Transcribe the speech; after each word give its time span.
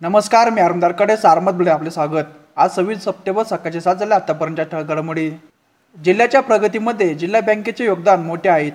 नमस्कार 0.00 0.48
मी 0.50 0.60
आरमदारकडे 0.60 1.16
सारमत 1.16 1.52
बुले 1.52 1.70
आपले 1.70 1.90
स्वागत. 1.90 2.24
आज 2.56 2.70
सव्वीस 2.70 3.04
सप्टेंबर 3.04 3.42
सकाळचे 3.42 3.80
सात 3.80 3.96
झाले 3.96 4.14
आतापर्यंतच्या 4.14 4.64
ठळक 4.64 4.88
घडामोडी. 4.88 5.28
जिल्ह्याच्या 5.96 6.40
प्रगतीमध्ये 6.40 7.14
जिल्हा 7.14 7.40
बँकेचे 7.40 7.84
योगदान 7.84 8.22
मोठे 8.22 8.48
आहेत 8.48 8.72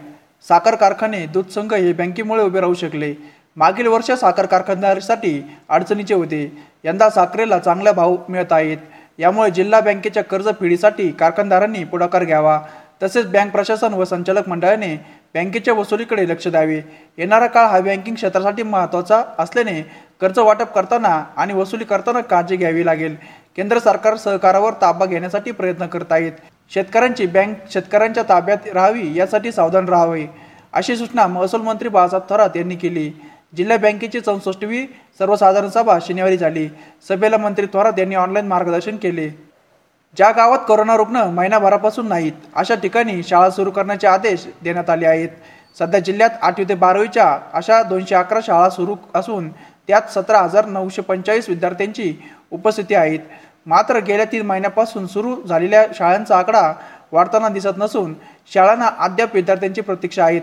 साखर 0.48 0.76
कारखाने 0.76 1.26
दूध 1.34 1.50
संघ 1.56 1.74
हे 1.74 1.94
बँकेमुळे 1.94 2.44
उभे 2.44 2.62
राहू 2.62 2.74
शकले. 2.74 3.14
मागील 3.58 3.88
वर्ष 3.88 4.12
साखर 4.12 4.46
कारखानदारीसाठी 4.46 5.42
अडचणीचे 5.70 6.14
होते. 6.14 6.44
यंदा 6.84 7.10
साखरेला 7.10 7.60
चांगला 7.60 7.92
भाव 7.92 8.16
मिळत 8.30 8.52
आहेत. 8.52 8.78
यामुळे 9.20 9.52
जिल्हा 9.52 9.80
बँकेच्या 9.82 10.24
कर्जफेडीसाठी 10.24 11.12
कारखानदारांनी 11.12 11.84
पुढाकार 11.84 12.24
घ्यावा. 12.24 12.60
तसेच 13.04 13.28
बँक 13.32 13.52
प्रशासन 13.52 13.94
व 13.94 14.04
संचालक 14.06 14.50
मंडळाने 14.50 14.96
बँकेच्या 15.36 15.74
वसुलीकडे 15.74 16.28
लक्ष 16.30 16.48
द्यावे. 16.48 16.82
येणारा 17.18 17.46
काळ 17.48 17.66
हा 17.66 17.80
बँकिंग 17.80 18.16
क्षेत्रासाठी 18.16 18.64
महत्त्वाचा 18.64 19.24
असल्याने 19.40 19.82
कर्ज 20.22 20.40
वाटप 20.40 20.74
करताना 20.74 21.24
आणि 21.38 21.54
वसुली 21.54 21.86
करताना 21.86 22.22
काळजी 22.22 22.56
घ्यावी 22.56 22.86
लागेल. 22.86 23.16
केंद्र 23.56 23.80
सरकार 23.80 24.16
सहकारावर 24.16 24.74
ताबा 24.82 25.06
घेण्यासाठी 25.06 25.52
प्रयत्न 25.52 25.86
करत 25.86 26.12
आहेत 26.12 26.32
शेतकऱ्यांची 26.72 27.26
बँक 27.26 27.72
शेतकऱ्यांच्या 27.72 28.24
ताब्यात 28.30 28.68
राहावी 28.74 29.12
यासाठी 29.18 29.52
सावधान 29.52 29.88
राहावे 29.90 30.26
अशी 30.74 30.96
सूचना 30.96 31.26
महसूल 31.28 31.62
मंत्री 31.62 31.90
बाळासाहेब 31.90 32.30
थोरात 32.30 32.56
यांनी 32.56 32.76
केली. 32.76 33.10
जिल्हा 33.58 33.78
बँकेची 33.78 34.20
चौसष्टवी 34.20 34.86
सर्वसाधारण 35.20 35.70
सभा 35.70 35.98
शनिवारी 36.02 36.38
झाली. 36.38 36.68
सभेला 37.10 37.38
मंत्री 37.38 37.66
थोरात 37.74 38.00
यांनी 38.00 38.16
ऑनलाईन 38.16 38.48
मार्गदर्शन 38.48 38.98
केले. 38.98 39.28
ज्या 40.18 40.30
गावात 40.32 40.60
कोरोना 40.68 40.96
रुग्ण 40.98 41.24
महिनाभरापासून 41.34 42.08
नाहीत 42.08 42.34
अशा 42.56 42.76
ठिकाणी 42.76 43.22
शाळा 43.24 43.50
सुरू 43.50 43.72
करण्याचे 43.72 44.08
आदेश 44.08 44.46
देण्यात 44.64 44.90
आले 44.90 45.06
आहेत. 45.08 45.30
सध्या 45.80 46.00
जिल्ह्यात 46.00 46.30
आठवी 46.42 46.66
ते 46.70 46.76
बारावीच्या 46.76 47.38
अशा 47.54 47.82
दोनशे 47.84 48.16
अकरा 48.16 48.40
शाळा 48.44 48.70
सुरू 48.70 48.96
असून 49.16 49.50
त्यात 49.88 50.10
सतरा 50.12 50.40
हजार 50.40 50.66
नऊशे 50.66 51.02
पंचेचाळीस 51.02 51.50
विद्यार्थ्यांची 51.50 52.14
उपस्थिती 52.52 52.96
आहेत. 52.96 53.20
मात्र 53.66 54.00
गेल्या 54.00 54.26
तीन 54.26 54.46
महिन्यापासून 54.46 55.08
सुरू 55.08 55.36
झालेल्या 55.48 55.84
शाळांचा 55.96 56.38
आकडा 56.38 56.72
वाढताना 57.12 57.50
दिसत 57.50 57.78
नसून 57.78 58.14
शाळांना 58.54 58.90
अद्याप 59.00 59.36
विद्यार्थ्यांची 59.36 59.82
प्रतीक्षा 59.82 60.24
आहेत. 60.26 60.42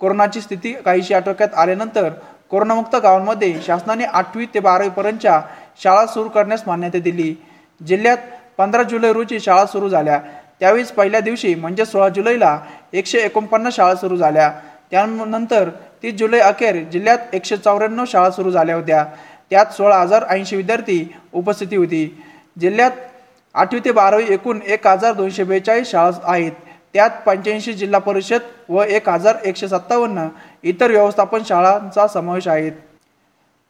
कोरोनाची 0.00 0.40
स्थिती 0.40 0.72
काहीशी 0.74 1.14
आटोक्यात 1.14 1.54
आल्यानंतर 1.54 2.08
कोरोनामुक्त 2.50 2.94
गावांमध्ये 2.96 3.54
शासनाने 3.66 4.04
आठवी 4.04 4.46
ते 4.54 4.60
बारावीपर्यंतच्या 4.60 5.40
शाळा 5.82 6.06
सुरू 6.06 6.28
करण्यास 6.28 6.62
मान्यता 6.66 6.98
दिली. 6.98 7.34
जिल्ह्यात 7.80 8.18
पंधरा 8.58 8.82
जुलै 8.82 9.12
रोजी 9.12 9.40
शाळा 9.40 9.66
सुरू 9.66 9.88
झाल्या. 9.88 10.18
त्यावेळीच 10.60 10.90
पहिल्या 10.92 11.20
दिवशी 11.20 11.54
म्हणजे 11.54 11.84
सोळा 11.84 12.08
जुलैला 12.08 12.58
एकशे 12.92 13.18
एकोणपन्नास 13.18 13.74
शाळा 13.74 13.94
सुरू 13.94 14.16
झाल्या. 14.16 14.50
त्यानंतर 14.90 15.68
तीस 16.02 16.14
जुलै 16.14 16.38
अखेर 16.40 16.82
जिल्ह्यात 16.92 17.34
एकशे 17.34 17.56
चौऱ्याण्णव 17.56 18.04
शाळा 18.08 18.30
सुरू 18.30 18.50
झाल्या 18.50 18.74
होत्या. 18.74 19.04
त्यात 19.50 19.72
सोळा 19.76 19.96
हजार 19.96 20.24
ऐंशी 20.30 20.56
विद्यार्थी 20.56 21.04
उपस्थिती 21.32 21.76
होती. 21.76 22.06
जिल्ह्यात 22.60 22.90
आठवी 23.54 23.80
ते 23.84 23.92
बारावी 23.92 24.24
एकूण 24.32 24.58
एक 24.66 24.86
हजार 24.86 25.12
दोनशे 25.12 25.44
बेचाळीस 25.44 25.90
शाळा 25.90 26.10
आहेत. 26.24 26.52
त्यात 26.94 27.10
पंच्याऐंशी 27.26 27.72
जिल्हा 27.72 28.00
परिषद 28.00 28.42
व 28.68 28.82
एक 28.82 29.08
हजार 29.08 29.36
एकशे 29.44 29.68
सत्तावन्न 29.68 30.26
इतर 30.62 30.90
व्यवस्थापन 30.90 31.42
शाळांचा 31.48 32.06
समावेश 32.06 32.48
आहे. 32.48 32.70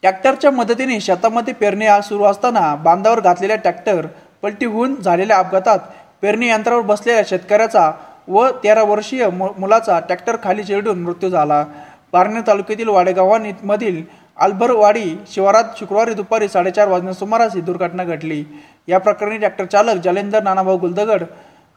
ट्रॅक्टरच्या 0.03 0.51
मदतीने 0.51 1.01
शेतामध्ये 1.01 1.55
पेरणी 1.55 1.87
सुरू 2.03 2.25
असताना 2.25 2.75
बांधावर 2.75 3.21
घातलेल्या 3.21 3.57
ट्रॅक्टर 3.57 4.07
पलटी 4.43 4.67
होऊन 4.67 4.95
झालेल्या 4.95 5.39
अपघातात 5.39 5.79
पेरणी 6.23 6.49
यंत्रावर 6.49 6.83
बसलेल्या 6.83 7.23
शेतकऱ्याचा 7.29 7.91
व 8.29 8.49
तेरा 8.65 8.83
वर्षीय 8.83 9.29
मुलाचा 9.33 9.99
ट्रॅक्टर 10.01 10.37
खाली 10.43 10.63
चिरडून 10.65 11.03
मृत्यू 11.03 11.29
झाला. 11.31 11.65
पारणे 12.13 12.41
तालुक्यातील 12.47 12.89
वाडेगावांमधील 12.89 14.03
आल्भरवाडी 14.37 15.15
शिवारात 15.33 15.79
शुक्रवारी 15.79 16.15
दुपारी 16.15 16.49
साडेचार 16.49 16.89
वाजण्या 16.89 17.15
सुमारास 17.15 17.55
ही 17.55 17.61
दुर्घटना 17.61 18.05
घडली. 18.05 18.45
या 18.89 18.99
प्रकरणी 18.99 19.39
ट्रॅक्टर 19.39 19.65
चालक 19.65 20.03
जालेंदर 20.05 20.43
नानाभाऊ 20.43 20.77
गुलदगड 20.79 21.23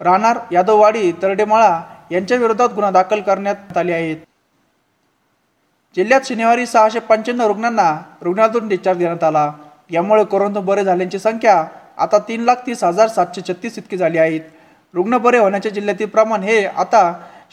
राहणार 0.01 0.37
यादववाडी 0.51 1.11
तरडेमाळा 1.21 1.81
यांच्या 2.11 2.37
विरोधात 2.37 2.69
गुन्हा 2.75 2.91
दाखल 2.91 3.21
करण्यात 3.21 3.77
आले 3.77 3.93
आहेत. 3.93 4.17
जिल्ह्यात 5.95 6.27
शनिवारी 6.27 6.65
सहाशे 6.65 6.99
पंच्याण्णव 6.99 7.47
रुग्णांना 7.47 7.91
रुग्णालयातून 8.21 8.67
डिस्चार्ज 8.67 8.97
देण्यात 8.99 9.23
आला. 9.23 9.51
यामुळे 9.91 10.23
कोरोना 10.23 10.59
बरे 10.59 10.83
झाल्यांची 10.83 11.19
संख्या 11.19 11.63
आता 11.97 12.17
तीन 12.27 12.43
लाख 12.43 12.65
तीस 12.67 12.83
हजार 12.83 13.07
सातशे 13.07 13.41
छत्तीस 13.47 13.77
इतकी 13.77 13.97
झाली 13.97 14.17
आहेत 14.17 14.41
रुग्ण 14.93 15.17
बरे 15.17 15.37
होण्याच्या 15.37 15.71
जिल्ह्यातील 15.71 16.07
प्रमाण 16.07 16.43
हे 16.43 16.65
आता 16.65 17.01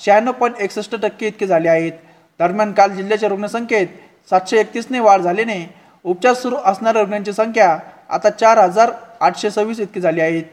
शहाण्णव 0.04 0.32
पॉईंट 0.32 0.60
एकसष्ट 0.60 0.94
टक्के 0.96 1.26
इतके 1.26 1.46
झाले 1.46 1.68
आहेत. 1.68 1.92
दरम्यान 2.40 2.72
काल 2.72 2.90
जिल्ह्याच्या 2.90 3.28
रुग्णसंख्येत 3.28 3.86
सातशे 4.30 4.58
एकतीसने 4.60 5.00
वाढ 5.00 5.20
झाल्याने 5.20 5.58
उपचार 6.04 6.34
सुरू 6.34 6.56
असणाऱ्या 6.64 7.02
रुग्णांची 7.02 7.32
संख्या 7.32 7.76
आता 8.08 8.30
चार 8.30 8.58
हजार 8.58 8.90
आठशे 9.20 9.50
सव्वीस 9.50 9.80
इतकी 9.80 10.00
झाली 10.00 10.20
आहेत 10.20 10.44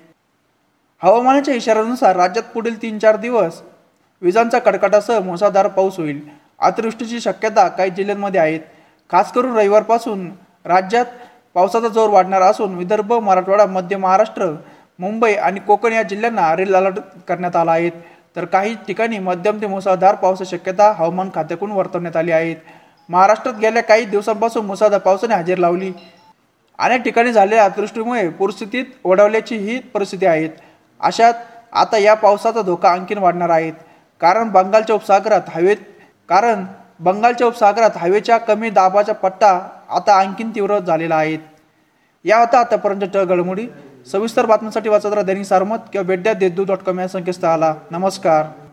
हवामानाच्या 1.01 1.53
इशाऱ्यानुसार 1.55 2.15
राज्यात 2.15 2.43
पुढील 2.53 2.81
तीन 2.81 2.97
चार 2.99 3.15
दिवस 3.15 3.61
विजांचा 4.21 4.59
कडकडासह 4.59 5.19
मुसळधार 5.19 5.67
पाऊस 5.67 5.97
होईल. 5.97 6.21
अतिवृष्टीची 6.59 7.19
शक्यता 7.21 7.67
काही 7.67 7.89
जिल्ह्यांमध्ये 7.89 8.39
आहेत. 8.41 8.59
खास 9.09 9.31
करून 9.31 9.55
रविवारपासून 9.57 10.29
राज्यात 10.65 11.05
पावसाचा 11.55 11.87
जोर 11.87 12.09
वाढणार 12.09 12.41
असून 12.41 12.75
विदर्भ 12.75 13.13
मराठवाडा 13.13 13.65
मध्य 13.65 13.97
महाराष्ट्र 13.97 14.51
मुंबई 14.99 15.33
आणि 15.33 15.59
कोकण 15.59 15.93
या 15.93 16.01
जिल्ह्यांना 16.03 16.55
रेल 16.55 16.75
अलर्ट 16.75 16.99
करण्यात 17.27 17.55
आला 17.55 17.71
आहे. 17.71 17.89
तर 18.37 18.45
काही 18.45 18.75
ठिकाणी 18.87 19.19
मध्यम 19.19 19.61
ते 19.61 19.67
मुसळधार 19.67 20.15
पावसाची 20.15 20.57
शक्यता 20.57 20.91
हवामान 20.97 21.29
खात्याकडून 21.35 21.71
वर्तवण्यात 21.71 22.15
आली 22.17 22.31
आहेत 22.31 22.55
महाराष्ट्रात 23.09 23.55
गेल्या 23.61 23.83
काही 23.83 24.05
दिवसांपासून 24.05 24.65
मुसळधार 24.65 24.99
पावसाने 24.99 25.35
हजेरी 25.35 25.61
लावली. 25.61 25.91
अनेक 26.79 27.01
ठिकाणी 27.03 27.31
झालेल्या 27.31 27.63
अतिवृष्टीमुळे 27.65 28.27
पूरस्थितीत 28.29 28.85
ओढवल्याची 29.03 29.57
ही 29.57 29.79
परिस्थिती 29.93 30.25
आहे. 30.25 30.49
अशात 31.01 31.33
आता 31.73 31.97
या 31.97 32.13
पावसाचा 32.13 32.61
धोका 32.61 32.89
आणखीन 32.89 33.17
वाढणार 33.17 33.49
आहे. 33.49 33.71
कारण 34.21 34.49
बंगालच्या 34.49 34.95
उपसागरात 34.95 35.49
हवेत 35.49 35.77
कारण 36.29 36.65
बंगालच्या 36.99 37.47
उपसागरात 37.47 37.97
हवेच्या 37.97 38.37
कमी 38.37 38.69
दाबाचा 38.69 39.13
पट्टा 39.13 39.59
आता 39.89 40.13
आणखीन 40.13 40.49
तीव्र 40.55 40.79
झालेला 40.79 41.15
आहे. 41.15 41.37
या 42.25 42.37
होता 42.39 42.59
आतापर्यंत 42.59 43.17
घडमोडी. 43.17 43.67
सविस्तर 44.11 44.45
बातम्यांसाठी 44.45 44.89
वाचत 44.89 45.05
राहा 45.05 45.21
दैनिक 45.21 45.45
सारमत 45.45 45.77
किंवा 45.91 46.07
वेड्या 46.07 46.33
देदू 46.33 46.63
डॉट 46.63 46.77
कॉम 46.77 46.99
या 46.99 47.07
संकेतस्थळाला. 47.07 47.73
नमस्कार. 47.91 48.66